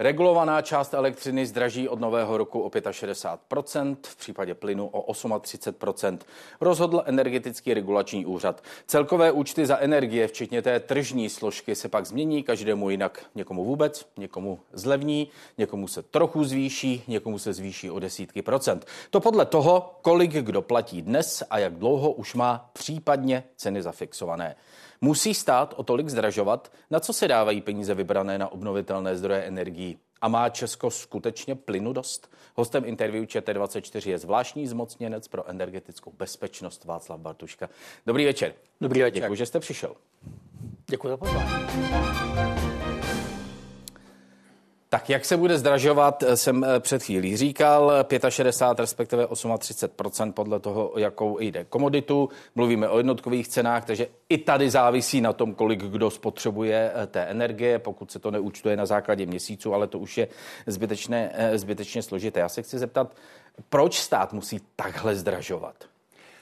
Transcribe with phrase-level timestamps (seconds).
[0.00, 6.18] Regulovaná část elektřiny zdraží od nového roku o 65%, v případě plynu o 38%.
[6.60, 8.62] Rozhodl energetický regulační úřad.
[8.86, 13.24] Celkové účty za energie, včetně té tržní složky, se pak změní každému jinak.
[13.34, 18.86] Někomu vůbec, někomu zlevní, někomu se trochu zvýší, někomu se zvýší o desítky procent.
[19.10, 24.56] To podle toho, kolik kdo platí dnes a jak dlouho už má případně ceny zafixované.
[25.00, 29.98] Musí stát o tolik zdražovat, na co se dávají peníze vybrané na obnovitelné zdroje energií.
[30.20, 32.30] A má Česko skutečně plynu dost?
[32.54, 37.68] Hostem interview ČT24 je zvláštní zmocněnec pro energetickou bezpečnost Václav Bartuška.
[38.06, 38.54] Dobrý večer.
[38.80, 39.22] Dobrý večer.
[39.22, 39.94] Děkuji, že jste přišel.
[40.86, 42.77] Děkuji za pozvání.
[44.90, 47.92] Tak jak se bude zdražovat, eh, jsem eh, před chvílí říkal,
[48.28, 49.26] 65, respektive
[49.58, 52.28] 38 podle toho, jakou jde komoditu.
[52.54, 57.22] Mluvíme o jednotkových cenách, takže i tady závisí na tom, kolik kdo spotřebuje eh, té
[57.22, 60.28] energie, pokud se to neúčtuje na základě měsíců, ale to už je
[60.66, 62.40] zbytečně, zbytečně složité.
[62.40, 63.16] Já se chci zeptat,
[63.68, 65.74] proč stát musí takhle zdražovat?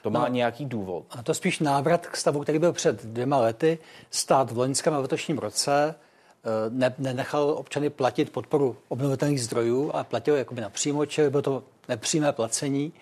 [0.03, 1.05] To má no, nějaký důvod.
[1.11, 3.79] A to spíš návrat k stavu, který byl před dvěma lety.
[4.11, 5.95] Stát v loňském a letošním roce
[6.69, 12.33] ne, nenechal občany platit podporu obnovitelných zdrojů a platil jakoby napřímo, čili bylo to nepřímé
[12.33, 12.93] placení.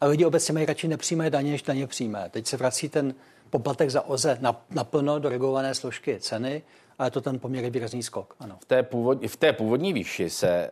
[0.00, 2.28] A lidi obecně mají radši nepřímé daně, než daně přímé.
[2.30, 3.14] Teď se vrací ten
[3.50, 4.38] poplatek za OZE
[4.70, 6.62] naplno do regulované složky ceny
[6.98, 8.34] ale to ten poměrně výrazný skok.
[8.40, 8.56] Ano.
[8.62, 10.70] V, té původ, v té původní výši se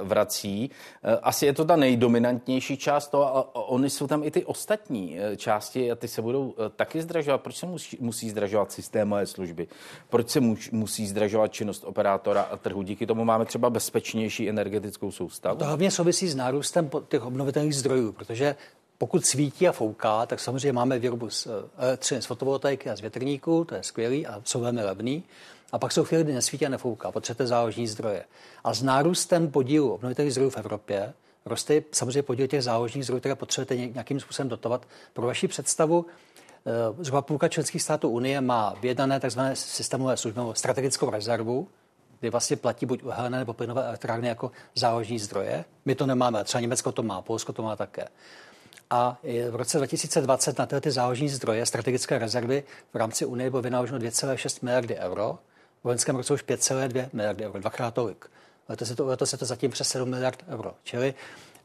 [0.00, 0.70] uh, vrací.
[1.04, 5.18] Uh, asi je to ta nejdominantnější část toho, a oni jsou tam i ty ostatní
[5.18, 7.40] uh, části a ty se budou uh, taky zdražovat.
[7.40, 9.68] Proč se musí, musí zdražovat systémové služby?
[10.08, 12.82] Proč se muž, musí zdražovat činnost operátora a trhu?
[12.82, 15.58] Díky tomu máme třeba bezpečnější energetickou soustavu.
[15.58, 18.56] To hlavně souvisí s nárůstem těch obnovitelných zdrojů, protože
[18.98, 21.48] pokud svítí a fouká, tak samozřejmě máme výrobu z
[22.20, 25.22] z fotovoltaiky a z větrníků, to je skvělý a jsou velmi levný.
[25.72, 28.24] A pak jsou chvíli, kdy nesvítí a nefouká, potřebujete záložní zdroje.
[28.64, 31.12] A s nárůstem podílu obnovitelných zdrojů v Evropě
[31.48, 34.86] roste samozřejmě podíl těch záložních zdrojů, které potřebujete nějakým způsobem dotovat.
[35.12, 36.06] Pro vaši představu,
[36.66, 39.40] eh, zhruba půlka členských států Unie má vyjednané tzv.
[39.54, 41.68] systémové služby strategickou rezervu,
[42.20, 45.64] kdy vlastně platí buď uhelné nebo plynové elektrárny jako záložní zdroje.
[45.84, 48.08] My to nemáme, třeba Německo to má, Polsko to má také.
[48.90, 49.18] A
[49.50, 53.98] v roce 2020 na tyhle ty záložní zdroje, strategické rezervy v rámci Unie bylo vynaloženo
[53.98, 55.38] 2,6 miliardy euro
[55.82, 58.26] v loňském roce už 5,2 miliardy euro, dvakrát tolik.
[58.68, 60.74] Letos je to, letos je to zatím přes 7 miliard euro.
[60.84, 61.14] Čili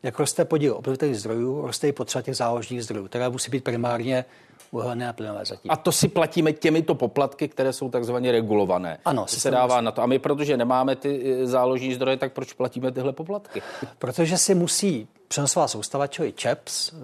[0.04, 4.26] jak roste podíl obnovitelných zdrojů, roste i potřeba těch záložních zdrojů, které musí být primárně
[4.72, 5.72] uhelné a plynové zatím.
[5.72, 8.98] A to si platíme těmito poplatky, které jsou takzvaně regulované.
[9.06, 10.02] Ano, se dává na to.
[10.02, 13.62] A my, protože nemáme ty e, záložní zdroje, tak proč platíme tyhle poplatky?
[14.00, 16.96] Protože si musí přenosová soustava, čili ČEPS, e,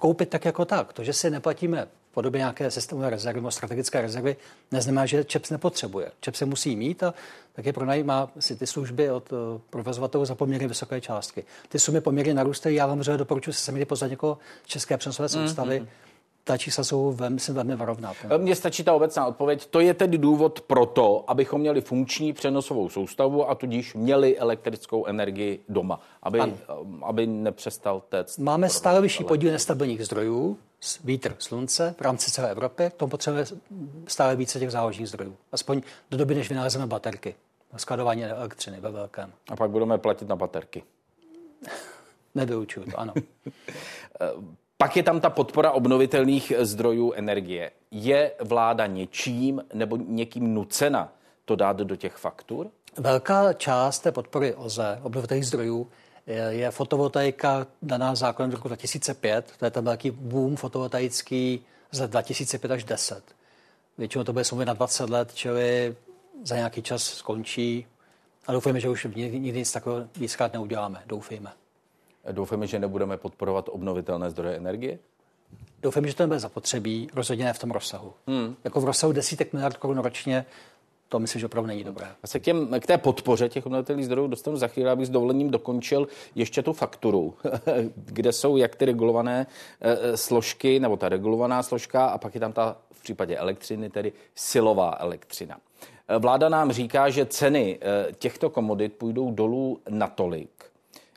[0.00, 0.92] koupit tak jako tak.
[0.92, 4.36] To, že si neplatíme podobě nějaké systémové rezervy nebo strategické rezervy,
[4.72, 6.10] neznamená, že ČEPS nepotřebuje.
[6.20, 7.14] ČEPS se musí mít a
[7.52, 9.38] také pronajímá si ty služby od uh,
[9.70, 11.44] provozovatelů za poměrně vysoké částky.
[11.68, 12.76] Ty sumy poměrně narůstají.
[12.76, 15.80] Já vám řekl, doporučuji se sami pozvat jako české přenosové mhm, soustavy.
[15.80, 16.04] Mm-hmm
[16.44, 18.12] ta čísla jsou velmi, myslím, velmi varovná.
[18.36, 19.66] Mně stačí ta obecná odpověď.
[19.66, 25.06] To je tedy důvod pro to, abychom měli funkční přenosovou soustavu a tudíž měli elektrickou
[25.06, 26.40] energii doma, aby,
[27.02, 28.38] aby nepřestal téct.
[28.38, 30.58] Máme stále vyšší podíl nestabilních zdrojů,
[31.04, 33.50] vítr, slunce v rámci celé Evropy, tomu potřebujeme
[34.06, 35.36] stále více těch záložních zdrojů.
[35.52, 37.34] Aspoň do doby, než vynalezeme baterky.
[37.76, 39.32] Skladování elektřiny ve velkém.
[39.50, 40.82] A pak budeme platit na baterky.
[42.34, 43.14] Nevyučuju to, ano.
[44.76, 47.70] Pak je tam ta podpora obnovitelných zdrojů energie.
[47.90, 51.12] Je vláda něčím nebo někým nucena
[51.44, 52.70] to dát do těch faktur?
[52.98, 55.90] Velká část té podpory OZE, obnovitelných zdrojů,
[56.26, 59.52] je fotovoltaika daná zákonem z roku 2005.
[59.58, 63.24] To je ten velký boom fotovoltaický z let 2005 až 10.
[63.98, 65.96] Většinou to bude smluvit na 20 let, čili
[66.44, 67.86] za nějaký čas skončí.
[68.46, 71.02] A doufujeme, že už nikdy nic takového víckrát neuděláme.
[71.06, 71.52] Doufejme.
[72.32, 74.98] Doufáme, že nebudeme podporovat obnovitelné zdroje energie?
[75.82, 78.12] Doufám, že to nebude zapotřebí, rozhodně ne v tom rozsahu.
[78.26, 78.56] Hmm.
[78.64, 80.46] Jako v rozsahu desítek miliard korun ročně
[81.14, 82.06] to myslím, že opravdu není dobré.
[82.22, 85.10] A se k, těm, k té podpoře těch obnovitelných zdrojů dostanu za chvíli, abych s
[85.10, 87.34] dovolením dokončil ještě tu fakturu,
[87.94, 89.46] kde jsou jak ty regulované
[89.80, 94.12] e, složky, nebo ta regulovaná složka, a pak je tam ta v případě elektřiny, tedy
[94.34, 95.58] silová elektřina.
[96.08, 97.78] E, vláda nám říká, že ceny
[98.18, 100.64] těchto komodit půjdou dolů natolik,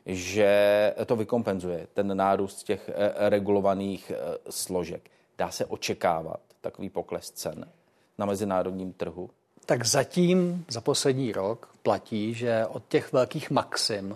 [0.06, 4.12] že to vykompenzuje, ten nárůst těch regulovaných
[4.50, 5.10] složek.
[5.38, 7.66] Dá se očekávat takový pokles cen
[8.18, 9.30] na mezinárodním trhu?
[9.68, 14.16] Tak zatím za poslední rok platí, že od těch velkých maxim,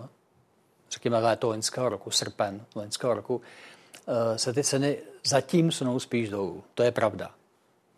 [0.90, 3.40] řekněme léto loňského roku, srpen loňského roku,
[4.08, 6.62] eh, se ty ceny zatím sunou spíš dolů.
[6.74, 7.30] To je pravda.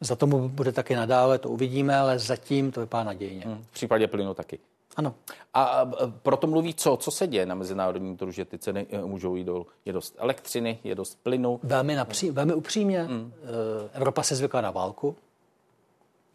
[0.01, 3.43] Za tomu bude taky nadále, to uvidíme, ale zatím to vypadá nadějně.
[3.47, 4.59] Hmm, v případě plynu taky.
[4.97, 5.15] Ano.
[5.55, 5.91] A
[6.23, 6.97] proto mluví co?
[6.97, 9.67] Co se děje na mezinárodním trhu, že ty ceny eh, můžou jít dolů?
[9.85, 11.61] Je dost elektřiny, je dost plynu?
[11.63, 13.03] Velmi, napří, velmi upřímně.
[13.03, 13.33] Hmm.
[13.93, 15.17] Evropa se zvykla na válku.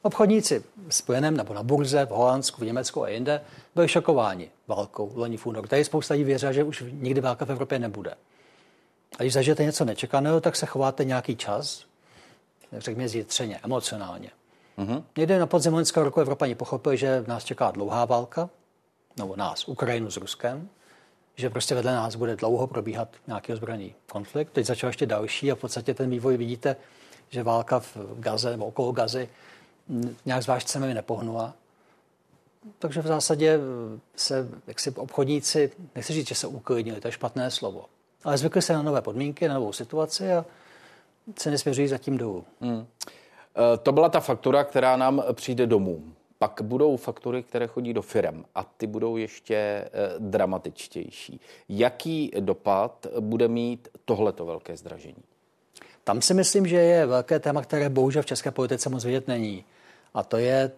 [0.01, 3.41] Obchodníci s plynem nebo na burze v Holandsku, v Německu a jinde
[3.75, 5.67] byli šokováni válkou loni v únoru.
[5.67, 8.13] Tady spousta lidí věří, že už nikdy válka v Evropě nebude.
[9.19, 11.85] A když zažijete něco nečekaného, tak se chováte nějaký čas,
[12.77, 14.31] řekněme zjitřeně, emocionálně.
[14.77, 15.03] Mm-hmm.
[15.17, 18.49] Někde na podzim loňského roku Evropani pochopili, že nás čeká dlouhá válka,
[19.17, 20.69] nebo nás, Ukrajinu s Ruskem,
[21.35, 24.49] že prostě vedle nás bude dlouho probíhat nějaký ozbrojený konflikt.
[24.49, 26.75] Teď začal ještě další a v podstatě ten vývoj vidíte,
[27.29, 29.29] že válka v Gaze nebo okolo Gazy
[30.25, 31.53] nějak zvlášť se mi nepohnula.
[32.79, 33.59] Takže v zásadě
[34.15, 37.85] se jaksi obchodníci, nechci říct, že se uklidnili, to je špatné slovo,
[38.23, 40.45] ale zvykli se na nové podmínky, na novou situaci a
[41.35, 42.45] ceny směřují zatím dolů.
[42.61, 42.87] Hmm.
[43.73, 46.03] E, to byla ta faktura, která nám přijde domů.
[46.37, 49.89] Pak budou faktury, které chodí do firm a ty budou ještě e,
[50.19, 51.39] dramatičtější.
[51.69, 55.23] Jaký dopad bude mít tohleto velké zdražení?
[56.03, 59.65] Tam si myslím, že je velké téma, které bohužel v české politice moc vidět není.
[60.13, 60.71] A to je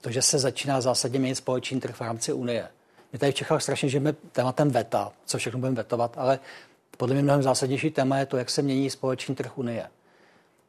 [0.00, 2.68] to, že se začíná zásadně měnit společný trh v rámci Unie.
[3.12, 6.38] My tady v Čechách strašně žijeme tématem VETA, co všechno budeme vetovat, ale
[6.96, 9.86] podle mě mnohem zásadnější téma je to, jak se mění společný trh Unie.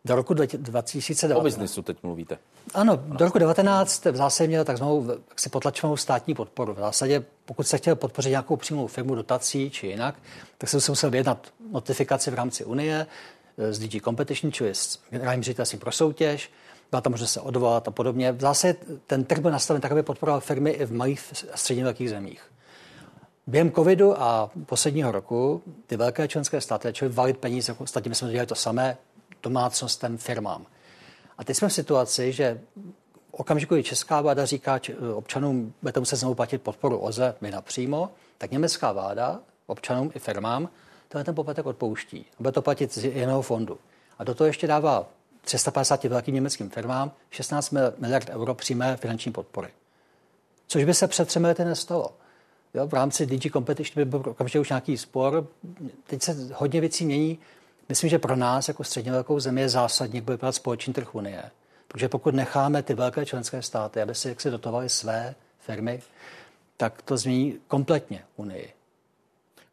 [0.05, 1.39] Do roku 2019.
[1.39, 2.38] O biznisu teď mluvíte.
[2.73, 6.73] Ano, do roku 2019 v zásadě měl takzvanou si potlačovanou státní podporu.
[6.73, 10.15] V zásadě, pokud se chtěl podpořit nějakou přímou firmu dotací či jinak,
[10.57, 13.07] tak se musel vyjednat notifikaci v rámci Unie
[13.71, 16.51] z DG Competition, čili s generálním ředitelstvím pro soutěž,
[16.91, 18.35] byla tam možnost se odvolat a podobně.
[18.39, 18.75] Zásadě
[19.07, 22.51] ten trh byl nastaven tak, aby podporoval firmy i v malých a středně velkých zemích.
[23.47, 28.31] Během covidu a posledního roku ty velké členské státy začaly valit peníze, ostatně my jsme
[28.31, 28.97] dělali to samé
[29.43, 30.65] domácnostem, firmám.
[31.37, 32.61] A teď jsme v situaci, že
[33.29, 34.79] v okamžiku, kdy česká vláda říká
[35.13, 40.69] občanům, budete muset znovu platit podporu OZE, my napřímo, tak německá vláda občanům i firmám
[41.07, 42.25] tenhle ten poplatek odpouští.
[42.39, 43.77] Bude to platit z jiného fondu.
[44.19, 45.05] A do toho ještě dává
[45.47, 49.69] 350 velkým německým firmám 16 miliard euro přímé finanční podpory.
[50.67, 52.13] Což by se před třemi lety nestalo.
[52.73, 55.47] Jo, v rámci DG Competition by byl okamžitě už nějaký spor.
[56.07, 57.39] Teď se hodně věcí mění.
[57.89, 61.44] Myslím, že pro nás jako středně velkou zemi je zásadní, bude vypadat společný trh Unie.
[61.88, 66.01] Protože pokud necháme ty velké členské státy, aby si jaksi dotovali své firmy,
[66.77, 68.76] tak to změní kompletně Unii.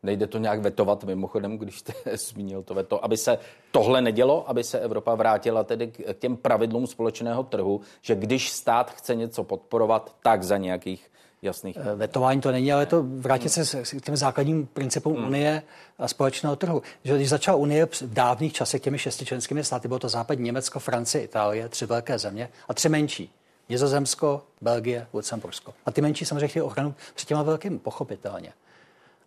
[0.04, 3.38] Nejde to nějak vetovat mimochodem, když jste zmínil to veto, aby se
[3.70, 8.90] tohle nedělo, aby se Evropa vrátila tedy k těm pravidlům společného trhu, že když stát
[8.90, 11.10] chce něco podporovat, tak za nějakých
[11.42, 11.76] jasných.
[11.80, 15.26] Eh, vetování to není, ale to vrátit se k těm základním principům hmm.
[15.26, 15.62] Unie
[15.98, 16.82] a společného trhu.
[17.04, 20.78] Že když začala Unie v dávných časech těmi šesti členskými státy, bylo to západní Německo,
[20.78, 23.30] Francie, Itálie, tři velké země a tři menší.
[23.68, 25.74] Nizozemsko, Belgie, Lucembursko.
[25.86, 28.52] A ty menší samozřejmě chtějí ochranu před těma velkými, pochopitelně.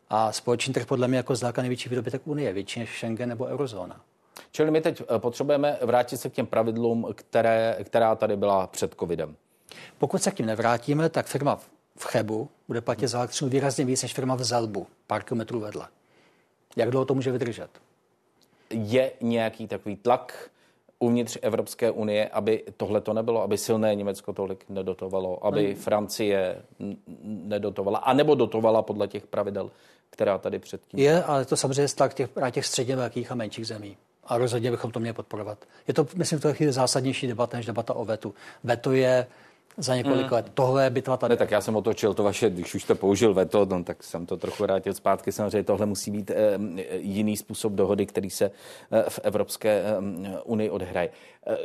[0.09, 4.01] A společný trh podle mě jako zdaleka největší výdobytek Unie, větší než Schengen nebo eurozóna.
[4.51, 8.95] Čili my teď eh, potřebujeme vrátit se k těm pravidlům, které, která tady byla před
[8.99, 9.35] covidem.
[9.97, 11.55] Pokud se k tím nevrátíme, tak firma
[11.97, 15.87] v Chebu bude platit za elektřinu výrazně víc než firma v Zelbu, pár kilometrů vedle.
[16.75, 17.69] Jak dlouho to může vydržet?
[18.69, 20.49] Je nějaký takový tlak
[20.99, 26.61] uvnitř Evropské unie, aby tohle to nebylo, aby silné Německo tolik nedotovalo, aby Francie
[27.23, 29.71] nedotovala, anebo dotovala podle těch pravidel,
[30.09, 30.99] která tady předtím.
[30.99, 33.97] Je, ale to samozřejmě tlak těch, těch středně velkých a menších zemí.
[34.25, 35.65] A rozhodně bychom to měli podporovat.
[35.87, 38.33] Je to, myslím, to je zásadnější debata než debata o vetu.
[38.63, 39.27] Veto je
[39.77, 40.33] za několik hmm.
[40.33, 40.51] let.
[40.53, 41.31] Tohle je bitva tady.
[41.31, 44.25] Ne, tak já jsem otočil to vaše, když už jste použil veto, no, tak jsem
[44.25, 45.31] to trochu vrátil zpátky.
[45.31, 46.57] Samozřejmě tohle musí být eh,
[46.97, 49.95] jiný způsob dohody, který se eh, v Evropské eh,
[50.43, 51.09] unii odehraje.
[51.47, 51.57] Eh,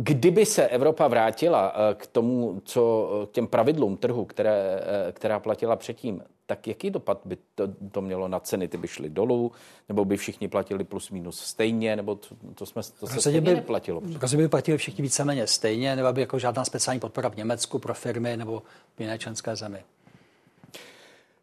[0.00, 5.40] Kdyby se Evropa vrátila eh, k tomu, co k těm pravidlům trhu, které, eh, která
[5.40, 8.68] platila předtím, tak jaký dopad by to, to mělo na ceny?
[8.68, 9.52] Ty by šly dolů,
[9.88, 13.54] nebo by všichni platili plus minus stejně, nebo to, to, jsme, to se stejně by,
[13.54, 14.02] neplatilo?
[14.20, 17.94] Rozhodně by platili všichni víceméně stejně, nebo by jako žádná speciální podpora v Německu pro
[17.94, 18.62] firmy nebo
[18.96, 19.84] v jiné členské zemi.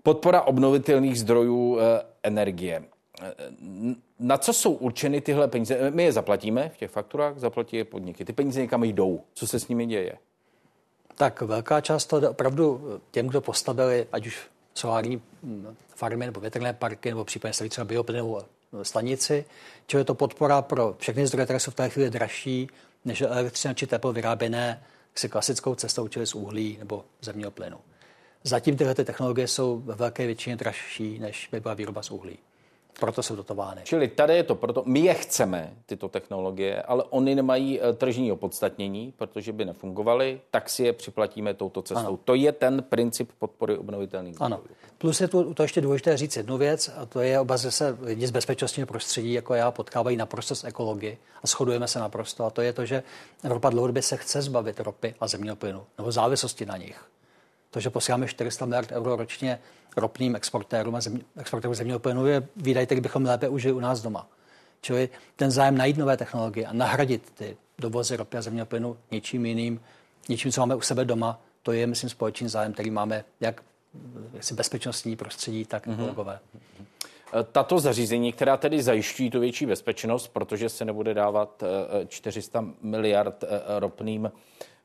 [0.03, 1.79] Podpora obnovitelných zdrojů
[2.23, 2.83] energie.
[4.19, 5.91] Na co jsou určeny tyhle peníze?
[5.91, 8.25] My je zaplatíme v těch fakturách, zaplatí je podniky.
[8.25, 9.21] Ty peníze někam jdou.
[9.33, 10.17] Co se s nimi děje?
[11.15, 12.81] Tak velká část to opravdu
[13.11, 14.39] těm, kdo postavili, ať už
[14.73, 18.41] solární hm, farmy nebo větrné parky, nebo případně staví třeba bioplynovou
[18.83, 19.45] stanici,
[19.87, 22.69] čili je to podpora pro všechny zdroje, které jsou v té chvíli dražší
[23.05, 24.83] než elektřina či teplo vyráběné
[25.15, 27.77] si klasickou cestou, čili z uhlí nebo zemního plynu.
[28.43, 32.37] Zatím tyhle technologie jsou ve velké většině dražší, než by byla výroba z uhlí.
[32.99, 33.81] Proto jsou dotovány.
[33.83, 38.31] Čili tady je to proto, my je chceme, tyto technologie, ale oni nemají eh, tržní
[38.31, 42.07] opodstatnění, protože by nefungovaly, tak si je připlatíme touto cestou.
[42.07, 42.19] Ano.
[42.25, 44.53] To je ten princip podpory obnovitelných zdrojů.
[44.53, 44.61] Ano.
[44.97, 48.27] Plus je tu to ještě důležité říct jednu věc, a to je oba se lidi
[48.27, 52.45] z bezpečnostního prostředí, jako já, potkávají naprosto s ekologii a shodujeme se naprosto.
[52.45, 53.03] A to je to, že
[53.43, 57.05] Evropa dlouhodobě se chce zbavit ropy a zemního plynu, nebo závislosti na nich.
[57.75, 59.59] To, že posíláme 400 miliard euro ročně
[59.97, 64.01] ropným exportérům a země, exportérům zemního plynu je výdaj, který bychom lépe užili u nás
[64.01, 64.27] doma.
[64.81, 69.45] Čili ten zájem najít nové technologie a nahradit ty dovozy ropy a zemního plynu něčím
[69.45, 69.81] jiným,
[70.29, 73.61] něčím, co máme u sebe doma, to je, myslím, společný zájem, který máme jak
[74.33, 76.39] jaksi bezpečnostní prostředí, tak mm-hmm.
[77.51, 81.63] Tato zařízení, která tedy zajišťují tu větší bezpečnost, protože se nebude dávat
[82.07, 84.31] 400 eh, miliard eh, ropným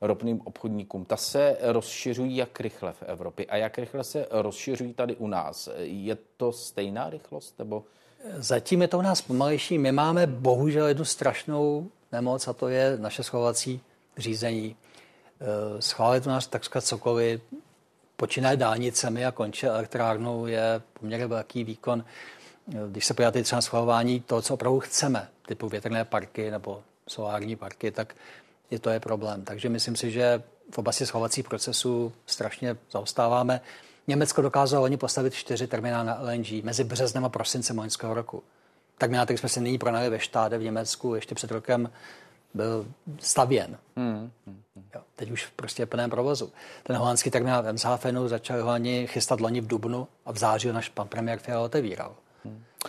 [0.01, 1.05] ropným obchodníkům.
[1.05, 5.69] Ta se rozšiřují jak rychle v Evropě a jak rychle se rozšiřují tady u nás.
[5.79, 7.85] Je to stejná rychlost nebo?
[8.37, 9.79] Zatím je to u nás pomalejší.
[9.79, 13.81] My máme bohužel jednu strašnou nemoc a to je naše schovací
[14.19, 14.77] řízení.
[15.41, 17.41] Eh, schválit u nás takřka cokoliv,
[18.17, 22.05] počínaje dálnicemi a konče elektrárnou je poměrně velký výkon.
[22.69, 26.83] Eh, když se podíváte třeba na schvalování toho, co opravdu chceme, typu větrné parky nebo
[27.09, 28.15] solární parky, tak
[28.71, 29.45] je to je problém.
[29.45, 33.61] Takže myslím si, že v oblasti schovacích procesů strašně zaostáváme.
[34.07, 38.43] Německo dokázalo oni postavit čtyři terminály na LNG mezi březnem a prosincem loňského roku.
[38.99, 41.91] Terminál, který jsme si nyní pronali ve štáde v Německu, ještě před rokem
[42.55, 42.87] byl
[43.19, 43.79] stavěn.
[43.97, 44.31] Hmm.
[44.95, 46.53] Jo, teď už prostě je plném provozu.
[46.83, 50.69] Ten holandský terminál v Emshafenu začal ho ani chystat loni v Dubnu a v září
[50.69, 52.15] ho náš pan premiér Fiala otevíral.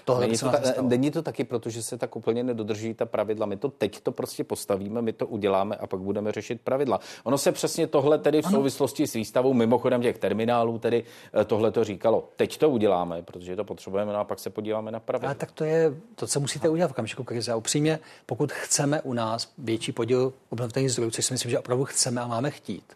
[0.05, 3.45] Tohle není, to ta, není to taky, protože se tak úplně nedodrží ta pravidla.
[3.45, 6.99] My to teď to prostě postavíme, my to uděláme a pak budeme řešit pravidla.
[7.23, 11.03] Ono se přesně tohle tedy v souvislosti s výstavou mimochodem těch terminálů tedy
[11.41, 12.29] eh, tohle to říkalo.
[12.35, 15.29] Teď to uděláme, protože to potřebujeme no a pak se podíváme na pravidla.
[15.29, 17.51] Ale tak to je to, co musíte udělat v okamžiku krize.
[17.51, 21.85] A upřímně, pokud chceme u nás větší podíl obnovitelných zdrojů, což si myslím, že opravdu
[21.85, 22.93] chceme a máme chtít,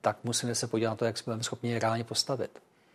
[0.00, 2.50] tak musíme se podívat na to, jak jsme schopni reálně postavit.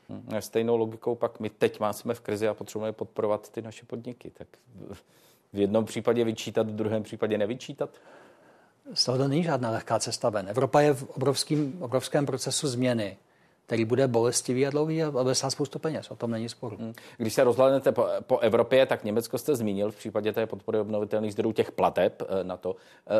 [0.09, 4.29] Hmm, stejnou logikou pak my teď jsme v krizi a potřebujeme podporovat ty naše podniky.
[4.29, 4.47] Tak
[5.53, 7.89] v jednom případě vyčítat, v druhém případě nevyčítat?
[8.93, 10.49] Z toho to není žádná lehká cesta ven.
[10.49, 11.09] Evropa je v
[11.81, 13.17] obrovském procesu změny
[13.65, 16.11] který bude bolestivý a dlouhý a bude stát spoustu peněz.
[16.11, 16.77] O tom není sporu.
[16.77, 16.93] Hmm.
[17.17, 21.33] Když se rozhlednete po, po Evropě, tak Německo jste zmínil v případě té podpory obnovitelných
[21.33, 22.75] zdrojů těch plateb eh, na to.
[23.07, 23.15] Eh,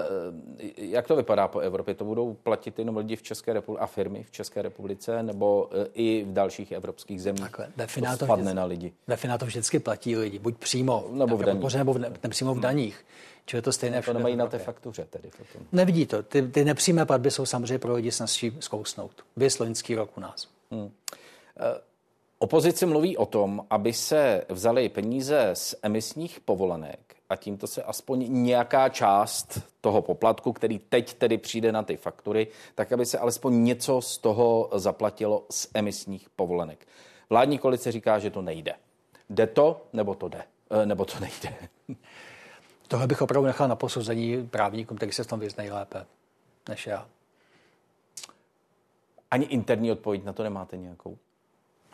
[0.59, 1.93] eh, jak to vypadá po Evropě?
[1.93, 6.25] To budou platit jenom lidi v České republice a firmy v České republice nebo i
[6.27, 7.41] v dalších evropských zemích?
[7.41, 8.93] Takhle, ve finále to, vždycky, na lidi.
[9.07, 11.75] Ve finále to vždycky platí lidi, buď přímo nebo v daních.
[11.75, 13.05] Nebo v, ne, přímo v daních.
[13.45, 15.67] Čili to stejné to nemají na té faktuře tedy potom.
[15.71, 16.23] Nevidí to.
[16.23, 19.25] Ty, ty nepřímé platby jsou samozřejmě pro lidi snazší zkousnout.
[19.38, 20.47] Vy loňský rok u nás.
[20.71, 20.91] Hmm.
[21.57, 21.81] E,
[22.39, 28.25] opozice mluví o tom, aby se vzali peníze z emisních povolenek a tímto se aspoň
[28.29, 33.63] nějaká část toho poplatku, který teď tedy přijde na ty faktury, tak aby se alespoň
[33.63, 36.88] něco z toho zaplatilo z emisních povolenek.
[37.29, 38.73] Vládní koalice říká, že to nejde.
[39.29, 40.43] Jde to, nebo to jde?
[40.69, 41.55] E, nebo to nejde?
[42.93, 46.05] Tohle bych opravdu nechal na posouzení právníkům, kteří se v tom vyznají lépe
[46.69, 47.07] než já.
[49.31, 51.17] Ani interní odpověď na to nemáte nějakou?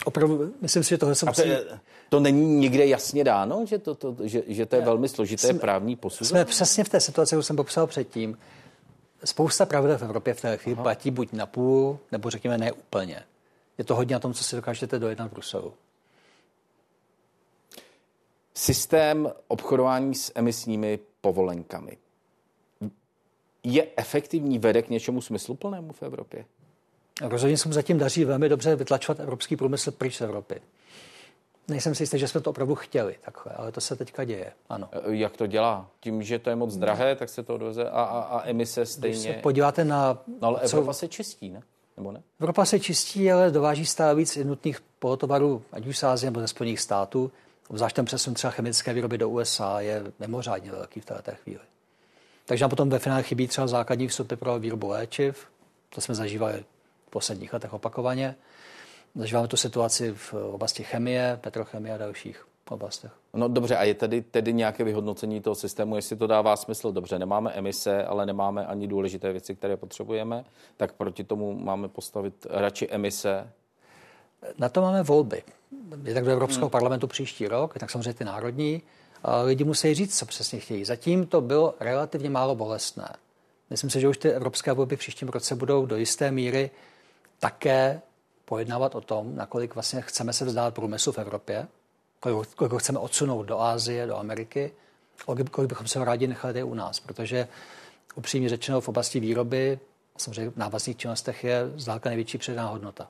[0.05, 1.43] Opravdu, myslím si, že tohle se musí...
[1.43, 1.79] To,
[2.09, 5.59] to není nikde jasně dáno, že to, to, že, že to je velmi složité jsme,
[5.59, 6.27] právní posuzení?
[6.27, 8.37] Jsme přesně v té situaci, kterou jsem popsal předtím.
[9.23, 10.83] Spousta pravidel v Evropě v té chvíli Aha.
[10.83, 13.23] platí buď na půl, nebo řekněme ne úplně.
[13.77, 15.73] Je to hodně na tom, co si dokážete dojednat v Bruselu.
[18.53, 21.97] Systém obchodování s emisními povolenkami
[23.63, 26.45] je efektivní, vede k něčemu smysluplnému v Evropě?
[27.21, 30.61] Rozhodně se mu zatím daří velmi dobře vytlačovat evropský průmysl pryč z Evropy.
[31.67, 34.89] Nejsem si jistý, že jsme to opravdu chtěli takhle, ale to se teďka děje, ano.
[34.91, 35.87] E, jak to dělá?
[35.99, 39.17] Tím, že to je moc drahé, tak se to odveze a, a, a emise stejně...
[39.19, 40.17] Když se podíváte na...
[40.41, 40.99] No ale Evropa co...
[40.99, 41.61] se čistí, ne?
[41.97, 42.21] Nebo ne?
[42.39, 46.47] Evropa se čistí, ale dováží stále víc jednotných polotovarů, ať už z Ázie nebo ze
[46.47, 47.31] Spojených států.
[47.69, 51.63] Obzvlášť ten přesun třeba chemické výroby do USA je mimořádně velký v této chvíli.
[52.45, 55.47] Takže nám potom ve finále chybí třeba základní vstupy pro výrobu léčiv.
[55.89, 56.65] To jsme zažívali
[57.07, 58.35] v posledních letech opakovaně.
[59.15, 63.11] Zažíváme tu situaci v oblasti chemie, petrochemie a dalších oblastech.
[63.33, 66.91] No dobře, a je tedy, tedy nějaké vyhodnocení toho systému, jestli to dává smysl?
[66.91, 70.45] Dobře, nemáme emise, ale nemáme ani důležité věci, které potřebujeme,
[70.77, 73.51] tak proti tomu máme postavit radši emise.
[74.57, 75.43] Na to máme volby
[76.13, 76.71] tak do Evropského hmm.
[76.71, 78.81] parlamentu příští rok, tak samozřejmě ty národní.
[79.43, 80.85] Lidi musí říct, co přesně chtějí.
[80.85, 83.09] Zatím to bylo relativně málo bolestné.
[83.69, 86.71] Myslím si, že už ty evropské volby v příštím roce budou do jisté míry
[87.39, 88.01] také
[88.45, 91.67] pojednávat o tom, nakolik vlastně chceme se vzdát průmyslu v Evropě,
[92.19, 94.71] kolik, kolik ho chceme odsunout do Ázie, do Ameriky,
[95.25, 97.47] kolik, kolik bychom se ho rádi nechali tady u nás, protože
[98.15, 99.79] upřímně řečeno v oblasti výroby,
[100.17, 103.07] samozřejmě v návazných činnostech je zdálka největší předná hodnota.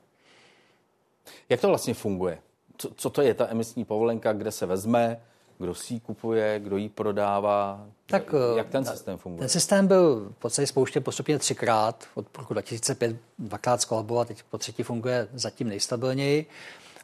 [1.49, 2.37] Jak to vlastně funguje?
[2.77, 5.21] Co, co to je ta emisní povolenka, kde se vezme,
[5.57, 7.85] kdo si ji kupuje, kdo ji prodává?
[8.05, 9.39] Tak, Jak ten systém funguje?
[9.39, 12.07] Ten systém byl v podstatě spouštěn postupně třikrát.
[12.15, 16.45] Od roku 2005 dvakrát skolaboval, teď po třetí funguje zatím nejstabilněji.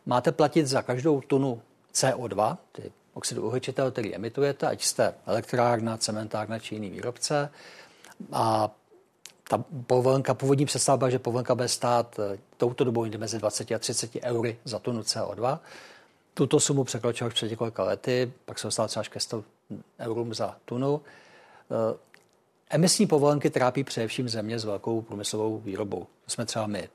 [0.06, 1.62] Máte platit za každou tunu
[1.94, 7.50] CO2, tedy oxidu uhličitého, který emitujete, ať jste elektrárna, cementárna či jiný výrobce.
[8.32, 8.72] A
[9.50, 13.72] ta povolenka, původní představa byla, že povolenka bude stát eh, touto dobou jde mezi 20
[13.72, 15.60] a 30 eury za tunu CO2.
[16.34, 19.44] Tuto sumu překročil před několika lety, pak se dostal třeba až ke 100
[20.00, 21.02] eurům za tunu.
[21.72, 21.98] Eh,
[22.70, 26.08] emisní povolenky trápí především země s velkou průmyslovou výrobou.
[26.26, 26.90] To jsme třeba my.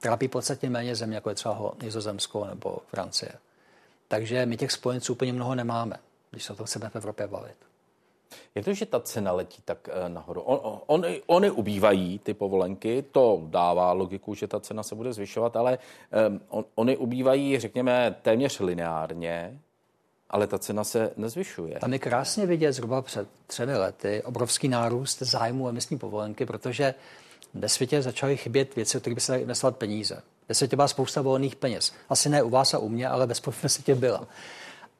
[0.00, 3.32] Trápí podstatně méně země, jako je třeba Nizozemsko nebo Francie.
[4.08, 5.96] Takže my těch spojenců úplně mnoho nemáme,
[6.30, 7.71] když se o tom chceme v Evropě bavit.
[8.54, 10.40] Jak to, že ta cena letí tak eh, nahoru?
[10.40, 15.56] On, on, ony ubývají, ty povolenky, to dává logiku, že ta cena se bude zvyšovat,
[15.56, 15.78] ale
[16.28, 19.58] um, on, ony ubývají, řekněme, téměř lineárně,
[20.30, 21.78] ale ta cena se nezvyšuje.
[21.80, 26.94] Tam je krásně vidět zhruba před třemi lety obrovský nárůst zájmu emisní povolenky, protože
[27.54, 30.22] ve světě začaly chybět věci, o kterých by se investovat peníze.
[30.48, 31.92] Ve světě byla spousta volných peněz.
[32.08, 33.34] Asi ne u vás a u mě, ale ve
[33.66, 34.26] světě byla.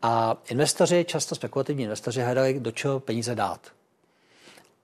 [0.03, 3.61] A investoři, často spekulativní investoři, hledali, do čeho peníze dát.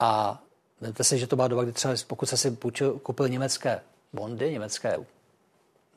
[0.01, 0.43] A
[0.81, 3.81] vemte si, že to byla doba, kdy třeba pokud se si půjčil, koupil německé
[4.13, 4.99] bondy, německé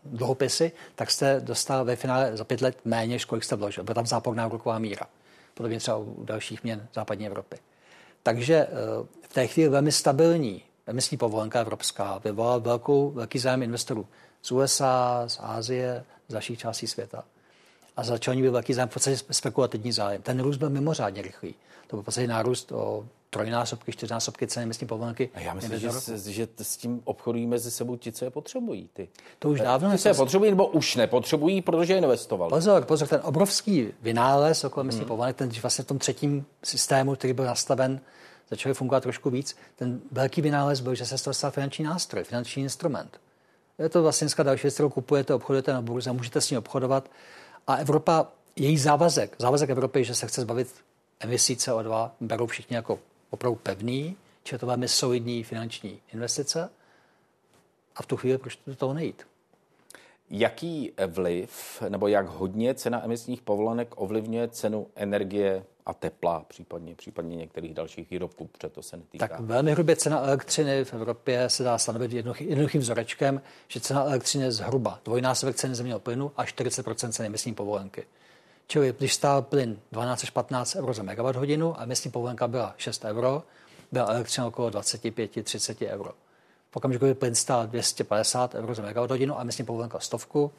[0.06, 3.84] dluhopisy, tak jste dostal ve finále za pět let méně, než kolik jste vložil.
[3.84, 5.06] Byla tam záporná úroková míra.
[5.54, 7.58] Podobně třeba u dalších měn západní Evropy.
[8.24, 8.68] Takže eh,
[9.30, 14.08] v té chvíli velmi stabilní emisní povolenka evropská vyvolala velkou, velký zájem investorů
[14.42, 17.24] z USA, z Ázie, z dalších částí světa
[17.98, 20.21] a začal být velký zájem, v podstatě spekulativní zájem.
[20.21, 21.55] Ten růst byl mimořádně rychlý.
[21.88, 25.29] To byl v podstatě nárůst o trojnásobky, čtyřnásobky ceny myslím povolenky.
[25.33, 25.89] A já myslím, že,
[26.31, 28.89] že s tím obchodují mezi sebou ti, co je potřebují.
[28.93, 29.10] Ty.
[29.39, 29.91] To už dávno.
[29.91, 32.49] Ty se je potřebují nebo už nepotřebují, protože investovali.
[32.49, 35.08] Pozor, pozor, ten obrovský vynález okolo myslím hmm.
[35.08, 37.99] povolenek, ten vlastně v tom třetím systému, který byl nastaven,
[38.49, 39.56] začal fungovat trošku víc.
[39.75, 43.19] Ten velký vynález byl, že se z toho stal finanční nástroj, finanční instrument.
[43.80, 47.10] Je to vlastně dneska další věc, kterou kupujete, obchodujete na burze, můžete s ní obchodovat
[47.67, 50.76] a Evropa, její závazek, závazek Evropy, že se chce zbavit
[51.19, 56.69] emisí CO2, berou všichni jako opravdu pevný, či to velmi solidní finanční investice.
[57.95, 59.28] A v tu chvíli proč do toho nejít?
[60.30, 67.36] Jaký vliv nebo jak hodně cena emisních povolenek ovlivňuje cenu energie a tepla, případně, případně
[67.36, 69.28] některých dalších výrobků, protože to se netýká.
[69.28, 74.44] Tak velmi hrubě cena elektřiny v Evropě se dá stanovit jednoduchým vzorečkem, že cena elektřiny
[74.44, 78.04] je zhruba dvojnásobek ceny zemního plynu a 40% ceny emisní povolenky.
[78.67, 82.74] Čili když stál plyn 12 až 15 euro za megawatt hodinu a emisní povolenka byla
[82.78, 83.44] 6 euro,
[83.91, 86.12] byla elektřina okolo 25-30 euro.
[86.72, 90.52] V okamžiku, kdy plyn stál 250 euro za megawatt hodinu a emisní povolenka stovku,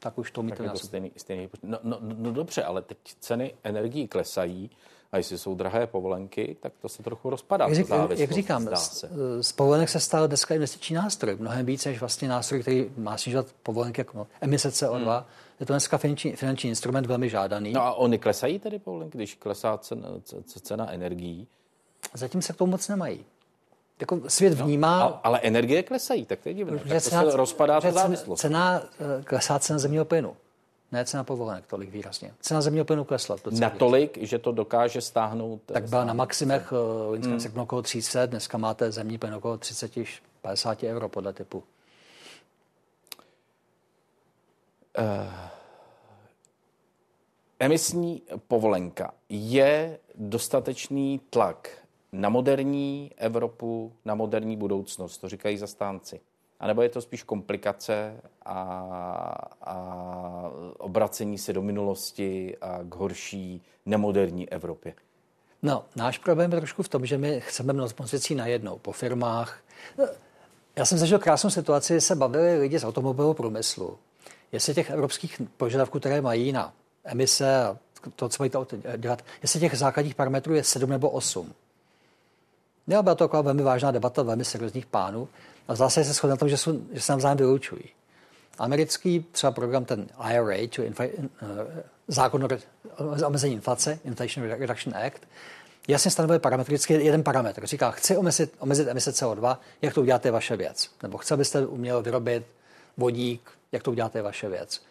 [0.00, 4.08] tak už to umíte to stejný, stejný no, no, no, dobře, ale teď ceny energií
[4.08, 4.70] klesají
[5.12, 7.66] a jestli jsou drahé povolenky, tak to se trochu rozpadá.
[7.66, 9.04] Jak, řík, jak říkám, z,
[9.40, 13.46] z povolenek se stal dneska investiční nástroj, mnohem více než vlastně nástroj, který má snižovat
[13.62, 15.16] povolenky jako no, emise CO2.
[15.16, 15.26] Hmm.
[15.60, 17.72] Je to dneska finanční, finanční instrument velmi žádaný.
[17.72, 20.08] No a oni klesají tedy povolenky, když klesá cena,
[20.44, 21.46] cena energií?
[22.14, 23.24] Zatím se k tomu moc nemají
[24.00, 24.98] jako svět no, vnímá...
[24.98, 26.78] No, ale energie klesají, tak to je divné.
[26.78, 28.40] Tak cena, to se rozpadá ta závislost.
[28.40, 30.36] Cena, eh, klesá cena zemního plynu.
[30.92, 32.34] Ne cena povolenek tolik výrazně.
[32.40, 33.36] Cena zemního plynu klesla.
[33.50, 35.60] Natolik, že to dokáže stáhnout?
[35.66, 37.40] Tak byla na maximech uh, hmm.
[37.40, 40.18] se okolo 300, dneska máte zemní plyn okolo 30-50
[40.82, 41.62] euro podle typu.
[44.98, 45.04] Uh,
[47.58, 51.79] emisní povolenka je dostatečný tlak
[52.12, 56.20] na moderní Evropu, na moderní budoucnost, to říkají zastánci.
[56.60, 58.62] A nebo je to spíš komplikace a,
[59.62, 59.76] a
[60.78, 64.94] obracení se do minulosti a k horší nemoderní Evropě?
[65.62, 69.60] No, náš problém je trošku v tom, že my chceme moc věcí najednou po firmách.
[69.98, 70.06] No,
[70.76, 73.98] já jsem zažil krásnou situaci, se bavili lidi z automobilového průmyslu.
[74.52, 76.72] Jestli těch evropských požadavků, které mají na
[77.04, 77.78] emise a
[78.16, 81.52] to, co mají to dělat, jestli těch základních parametrů je 7 nebo 8.
[82.88, 85.28] Jo, byla to taková velmi vážná debata velmi seriózních pánů
[85.68, 87.82] a zase se shodne na tom, že, jsou, že se navzájem vylučují.
[88.58, 91.48] Americký třeba program, ten IRA, čili infla, uh,
[92.08, 95.20] zákon o omezení inflace, Inflation Reduction Act,
[95.88, 97.66] jasně stanovuje parametricky jeden parametr.
[97.66, 100.90] Říká, chci omezit, omezit emise CO2, jak to uděláte, vaše věc.
[101.02, 102.46] Nebo chce, abyste uměl vyrobit
[102.96, 104.82] vodík, jak to uděláte, vaše věc.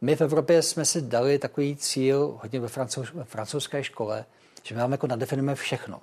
[0.00, 2.68] My v Evropě jsme si dali takový cíl, hodně ve,
[3.14, 4.24] ve francouzské škole,
[4.62, 6.00] že my máme jako nadefinujeme všechno.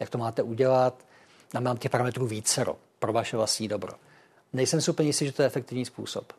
[0.00, 1.04] Jak to máte udělat,
[1.54, 3.92] nám mám těch parametrů vícero pro vaše vlastní dobro.
[4.52, 6.32] Nejsem si úplně jistý, že to je efektivní způsob.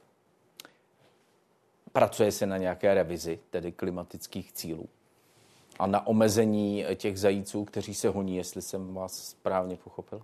[1.94, 4.90] Pracuje se na nějaké revizi, tedy klimatických cílů?
[5.80, 10.22] A na omezení těch zajíců, kteří se honí, jestli jsem vás správně pochopil?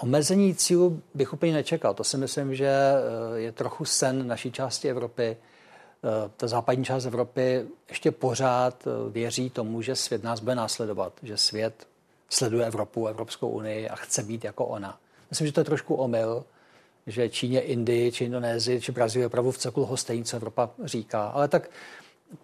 [0.00, 1.94] Omezení cílů bych úplně nečekal.
[1.94, 5.36] To si myslím, že eh, je trochu sen naší části Evropy.
[5.36, 11.12] Eh, ta západní část Evropy ještě pořád eh, věří tomu, že svět nás bude následovat,
[11.22, 11.86] že svět
[12.28, 15.00] sleduje Evropu, Evropskou unii a chce být jako ona.
[15.30, 16.44] Myslím, že to je trošku omyl,
[17.06, 21.28] že Číně, Indii, či Indonésii, či Brazílii opravdu v celku stejný, co Evropa říká.
[21.28, 21.70] Ale tak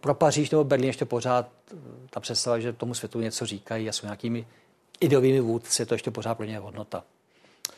[0.01, 1.49] pro Paříž nebo Berlín ještě pořád
[2.11, 4.47] ta představa, že tomu světu něco říkají a jsou nějakými
[5.01, 7.05] ideovými vůdci, to ještě pořád pro ně je hodnota.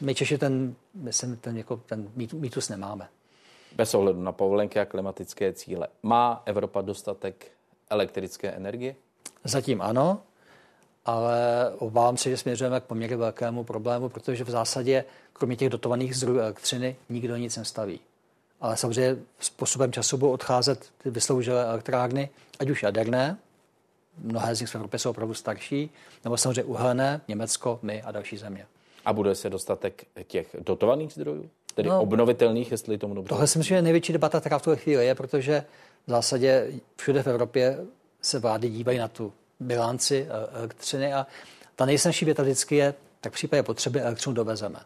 [0.00, 3.08] My Češi ten, myslím, ten, jako ten mýtus nemáme.
[3.76, 5.88] Bez ohledu na povolenky a klimatické cíle.
[6.02, 7.50] Má Evropa dostatek
[7.90, 8.94] elektrické energie?
[9.44, 10.22] Zatím ano,
[11.06, 16.16] ale obávám se, že směřujeme k poměrně velkému problému, protože v zásadě, kromě těch dotovaných
[16.16, 18.00] zdrojů elektřiny, nikdo nic nestaví.
[18.60, 23.36] Ale samozřejmě způsobem času budou odcházet ty vysloužilé elektrárny, ať už jaderné,
[24.18, 25.90] mnohé z nich v Evropě jsou opravdu starší,
[26.24, 28.66] nebo samozřejmě uhelné, Německo, my a další země.
[29.04, 31.50] A bude se dostatek těch dotovaných zdrojů?
[31.74, 33.28] Tedy no, obnovitelných, jestli tomu dobře.
[33.28, 35.64] Tohle si myslím, že je největší debata, která v tuhle chvíli je, protože
[36.06, 37.78] v zásadě všude v Evropě
[38.22, 41.26] se vlády dívají na tu bilanci eh, elektřiny a
[41.76, 44.80] ta nejsnažší věta vždycky je, tak v případě potřeby elektřinu dovezeme.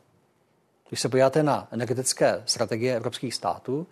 [0.89, 3.87] Když se podíváte na energetické strategie evropských států,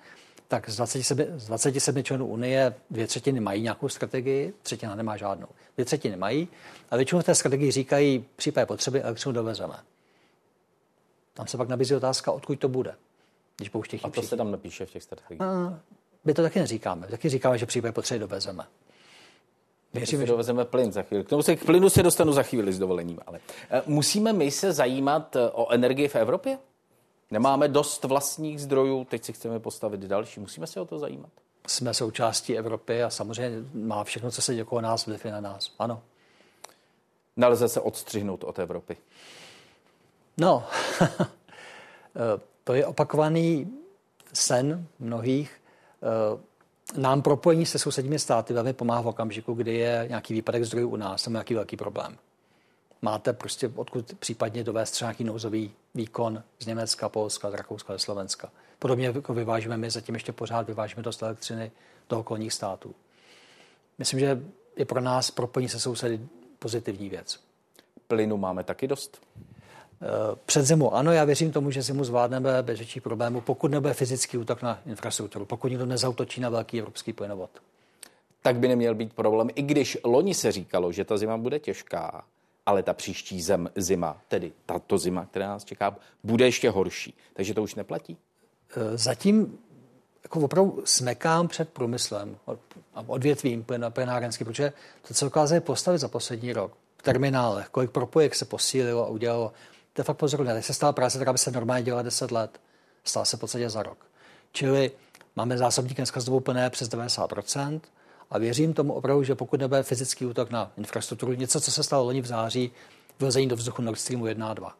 [0.49, 5.47] tak z 27, z 27 členů Unie dvě třetiny mají nějakou strategii, třetina nemá žádnou.
[5.75, 6.49] Dvě třetiny mají
[6.91, 9.75] a většinou v té strategii říkají, v případě potřeby elektřinu dovezeme.
[11.35, 12.95] Tam se pak nabízí otázka, odkud to bude,
[13.57, 15.41] když pouštějí A to se tam napíše v těch strategiích?
[15.43, 15.81] A,
[16.25, 17.07] my to taky neříkáme.
[17.07, 18.65] Taky říkáme, že v případě potřeby dovezeme.
[19.99, 21.25] Věřím, že dovezeme plyn za chvíli.
[21.25, 23.19] K tomu se k plynu se dostanu za chvíli s dovolením.
[23.27, 26.59] Ale eh, musíme my se zajímat eh, o energii v Evropě?
[27.31, 30.41] Nemáme dost vlastních zdrojů, teď si chceme postavit další.
[30.41, 31.31] Musíme se o to zajímat.
[31.67, 35.73] Jsme součástí Evropy a samozřejmě má všechno, co se děje okolo nás, vliv na nás.
[35.79, 36.03] Ano.
[37.37, 38.97] Nelze se odstřihnout od Evropy.
[40.37, 40.65] No,
[42.65, 43.73] to je opakovaný
[44.33, 45.61] sen mnohých.
[46.97, 50.97] Nám propojení se sousedními státy velmi pomáhá v okamžiku, kdy je nějaký výpadek zdrojů u
[50.97, 52.19] nás, nebo nějaký velký problém.
[53.03, 57.99] Máte prostě odkud případně dovést třeba nějaký nouzový výkon z Německa, Polska, z Rakouska, ze
[57.99, 58.51] Slovenska.
[58.79, 61.71] Podobně jako vyvážíme my, zatím ještě pořád vyvážíme dost elektřiny
[62.09, 62.95] do okolních států.
[63.99, 64.43] Myslím, že
[64.77, 66.21] je pro nás propojení se sousedy
[66.59, 67.41] pozitivní věc.
[68.09, 69.21] Plynu máme taky dost?
[70.03, 73.95] Eh, před zimu ano, já věřím tomu, že zimu zvládneme bez větších problémů, pokud nebude
[73.95, 77.51] fyzický útok na infrastrukturu, pokud někdo nezautočí na velký evropský plynovod.
[78.43, 82.25] Tak by neměl být problém, i když loni se říkalo, že ta zima bude těžká,
[82.67, 87.15] ale ta příští zem, zima, tedy tato zima, která nás čeká, bude ještě horší.
[87.33, 88.17] Takže to už neplatí?
[88.77, 89.59] Eh, zatím
[90.23, 92.37] jako opravdu smekám před průmyslem,
[93.07, 94.73] odvětvím plynárenský, protože
[95.09, 99.53] to, co dokázali postavit za poslední rok, v terminálech, kolik propojek se posílilo a udělalo,
[99.99, 100.55] je fakt pozoruhodné.
[100.55, 102.61] Teď se stala práce, která by se normálně dělala 10 let.
[103.05, 103.99] Stala se v podstatě za rok.
[104.53, 104.91] Čili
[105.37, 107.81] máme zásobník dneska znovu plné přes 90%,
[108.31, 112.05] a věřím tomu opravdu, že pokud nebude fyzický útok na infrastrukturu, něco, co se stalo
[112.05, 112.73] loni v září,
[113.19, 114.77] vyhození do vzduchu Nord Streamu 1 a 2.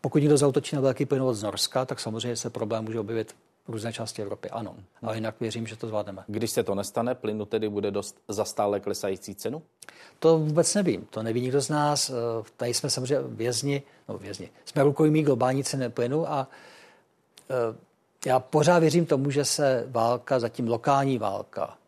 [0.00, 3.36] Pokud někdo zautočí na velký plynovod z Norska, tak samozřejmě se problém může objevit
[3.68, 4.50] různé části Evropy.
[4.50, 6.24] Ano, ale jinak věřím, že to zvládneme.
[6.26, 9.62] Když se to nestane, plynu tedy bude dost za stále klesající cenu?
[10.18, 11.06] To vůbec nevím.
[11.10, 12.10] To neví nikdo z nás.
[12.10, 12.14] Eh,
[12.56, 14.50] tady jsme samozřejmě vězni, no vězni.
[14.64, 16.48] Jsme rukojmí globální ceny plynu a
[17.50, 17.86] eh,
[18.26, 21.78] já pořád věřím tomu, že se válka, zatím lokální válka,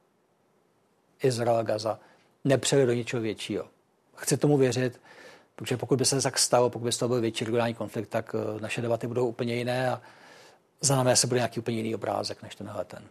[1.22, 1.98] Izrael, Gaza,
[2.44, 3.64] nepřeli do něčeho většího.
[4.16, 5.00] Chci tomu věřit,
[5.56, 8.60] protože pokud by se tak stalo, pokud by to byl větší regionální konflikt, tak eh,
[8.60, 10.02] naše debaty budou úplně jiné a
[10.80, 13.02] za námi se bude nějaký úplně jiný obrázek než tenhle ten.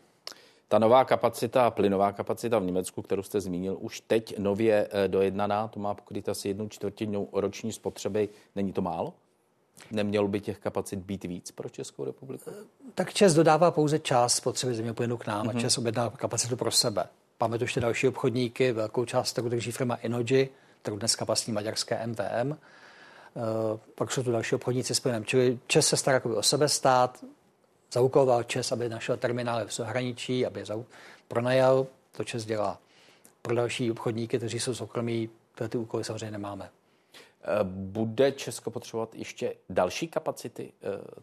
[0.68, 5.68] Ta nová kapacita, plynová kapacita v Německu, kterou jste zmínil, už teď nově eh, dojednaná,
[5.68, 8.30] to má pokryt asi jednu čtvrtinu roční spotřeby.
[8.56, 9.14] Není to málo?
[9.92, 12.50] Nemělo by těch kapacit být víc pro Českou republiku?
[12.96, 15.50] Tak Čes dodává pouze část spotřeby země plynu k nám mm-hmm.
[15.50, 15.62] a mhm.
[15.62, 17.08] Čes objedná kapacitu pro sebe.
[17.40, 20.50] Máme tu ještě další obchodníky, velkou část kterou drží firma Inoji,
[20.82, 22.52] kterou dneska vlastní maďarské MVM.
[22.52, 25.26] Uh, eh, pak jsou tu další obchodníci s plynem.
[25.26, 27.24] Čili Čes se stará o sebe stát,
[27.92, 30.66] zaúkoloval Čes, aby našel terminály v zahraničí, aby je
[31.28, 31.88] pronajal.
[32.12, 32.80] To Čes dělá.
[33.42, 35.30] Pro další obchodníky, kteří jsou soukromí,
[35.70, 36.70] ty úkoly samozřejmě nemáme.
[37.64, 40.72] Bude Česko potřebovat ještě další kapacity?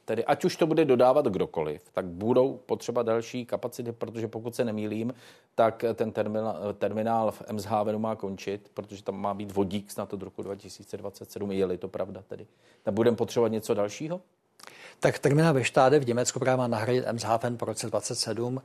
[0.05, 4.65] Tedy ať už to bude dodávat kdokoliv, tak budou potřeba další kapacity, protože pokud se
[4.65, 5.15] nemýlím,
[5.55, 10.23] tak ten terminál, terminál v Emshavenu má končit, protože tam má být vodík snad od
[10.23, 12.47] roku 2027, je-li to pravda tedy.
[12.83, 14.21] Tak budeme potřebovat něco dalšího?
[15.01, 18.63] Tak terminál ve Štáde v Německu právě má nahradit Emshaven po roce 27.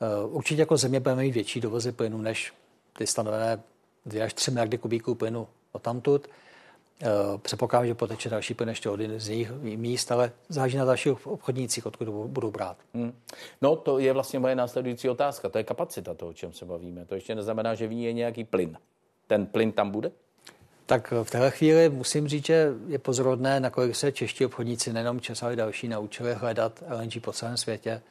[0.00, 2.52] Eh, určitě jako země budeme mít větší dovozy plynu než
[2.98, 3.60] ty stanovené
[4.06, 6.28] 2 až 3 miliardy kubíků plynu o tamtud.
[7.02, 7.06] Eh,
[7.38, 11.86] předpokládám, že poteče další plyn ještě od z jiných míst, ale záleží na dalších obchodnících,
[11.86, 12.76] odkud budou brát.
[12.94, 13.12] Hmm.
[13.62, 15.48] No, to je vlastně moje následující otázka.
[15.48, 17.04] To je kapacita toho, o čem se bavíme.
[17.04, 18.78] To ještě neznamená, že v ní je nějaký plyn.
[19.26, 20.10] Ten plyn tam bude?
[20.88, 25.42] Tak v téhle chvíli musím říct, že je pozorodné, nakolik se čeští obchodníci, nejenom Čes,
[25.42, 28.02] ale další, naučili hledat LNG po celém světě.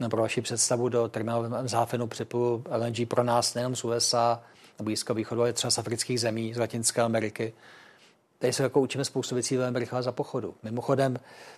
[0.00, 4.42] No, pro vaši představu do terminálu Záfenu připlu LNG pro nás nejenom z USA,
[4.78, 7.52] na Blízkého východu, ale třeba z afrických zemí, z Latinské Ameriky.
[8.38, 10.54] Tady se jako učíme spoustu věcí velmi rychle za pochodu.
[10.62, 11.16] Mimochodem,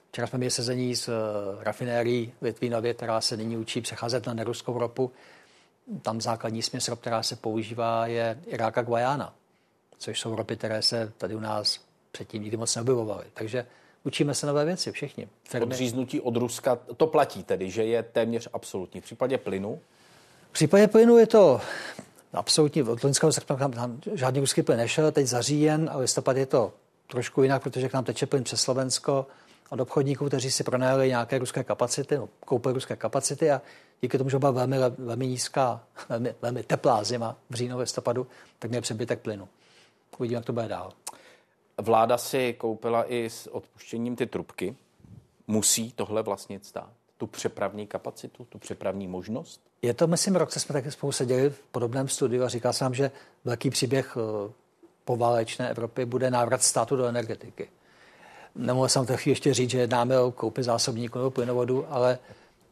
[0.08, 1.14] včera jsme měli sezení s uh,
[1.62, 5.12] rafinérií Litvínově, která se nyní učí přecházet na neruskou ropu.
[6.02, 9.34] Tam základní směs která se používá, je Iráka Guajana
[10.00, 11.80] což jsou ropy, které se tady u nás
[12.12, 13.24] předtím nikdy moc neobjevovaly.
[13.34, 13.66] Takže
[14.04, 15.28] učíme se nové věci všichni.
[15.44, 15.66] Firmy.
[15.66, 19.00] Odříznutí od Ruska, to platí tedy, že je téměř absolutní.
[19.00, 19.80] V případě plynu?
[20.50, 21.60] V případě plynu je to
[22.32, 26.36] absolutně, od loňského srpna tam, tam žádný ruský plyn nešel, teď za říjen a listopad
[26.36, 26.72] je to
[27.06, 29.26] trošku jinak, protože k nám teče plyn přes Slovensko
[29.70, 33.62] od obchodníků, kteří si pronajali nějaké ruské kapacity, no, koupili ruské kapacity a
[34.00, 38.26] díky tomu, že byla velmi, velmi nízká, velmi, velmi teplá zima v říjnu, listopadu,
[38.58, 39.48] tak měl přebytek plynu.
[40.18, 40.92] Uvidíme, jak to bude dál.
[41.80, 44.76] Vláda si koupila i s odpuštěním ty trubky.
[45.46, 46.90] Musí tohle vlastnit stát?
[47.16, 49.60] Tu přepravní kapacitu, tu přepravní možnost?
[49.82, 52.94] Je to, myslím, rok, co jsme taky spolu seděli v podobném studiu a říkal jsem,
[52.94, 53.10] že
[53.44, 54.52] velký příběh eh,
[55.04, 57.70] poválečné Evropy bude návrat státu do energetiky.
[58.54, 62.18] Nemohl jsem to ještě říct, že jednáme o koupi zásobníků nebo plynovodu, ale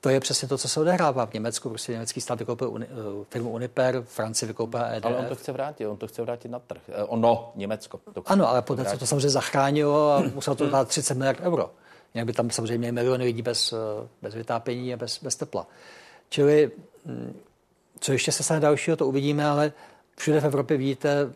[0.01, 1.69] to je přesně to, co se odehrává v Německu.
[1.69, 5.07] Prostě německý stát vykoupil uni, uh, firmu Uniper, Francie vykoupila EDF.
[5.07, 6.81] Ale on to chce vrátit, on to chce vrátit na trh.
[6.89, 8.01] Eh, ono, Německo.
[8.15, 11.71] To ano, ale poté, co to samozřejmě zachránilo a muselo to dát 30 miliard euro.
[12.15, 15.67] Jinak by tam samozřejmě měli miliony lidí bez, eh, bez vytápění a bez, bez tepla.
[16.29, 16.71] Čili,
[17.07, 17.37] hm,
[18.01, 19.73] co ještě se stane dalšího, to uvidíme, ale
[20.17, 21.33] všude v Evropě vidíte,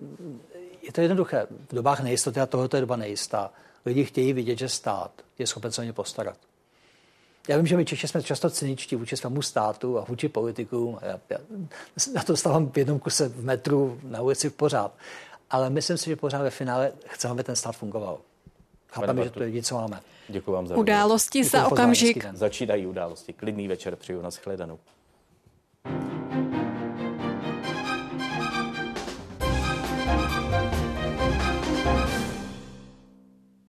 [0.83, 1.47] je to jednoduché.
[1.71, 3.51] V dobách nejistoty, a tohle je doba nejistá,
[3.87, 6.37] lidi chtějí vidět, že stát je schopen se o ně postarat.
[7.49, 10.99] Já vím, že my Češi jsme často cyničtí vůči svému státu a vůči politikům.
[11.03, 11.39] Já, já,
[12.15, 14.95] já to stávám v jednom kuse v metru na ulici v pořád.
[15.51, 18.19] Ale myslím si, že pořád ve finále chceme, aby ten stát fungoval.
[18.89, 20.01] Chápeme, že to je jediné, co máme.
[20.29, 22.27] Děkuji vám za Události za okamžik.
[22.35, 23.33] Začínají události.
[23.33, 24.79] Klidný večer, přeju na shledanou.